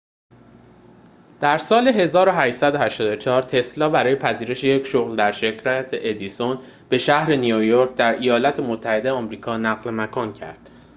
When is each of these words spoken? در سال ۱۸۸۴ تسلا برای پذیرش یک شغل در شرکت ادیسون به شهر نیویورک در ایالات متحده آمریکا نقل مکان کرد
در 1.41 1.57
سال 1.57 1.91
۱۸۸۴ 1.91 3.41
تسلا 3.41 3.89
برای 3.89 4.15
پذیرش 4.15 4.63
یک 4.63 4.87
شغل 4.87 5.15
در 5.15 5.31
شرکت 5.31 5.89
ادیسون 5.93 6.59
به 6.89 6.97
شهر 6.97 7.33
نیویورک 7.35 7.95
در 7.95 8.11
ایالات 8.13 8.59
متحده 8.59 9.11
آمریکا 9.11 9.57
نقل 9.57 9.89
مکان 9.89 10.33
کرد 10.33 10.69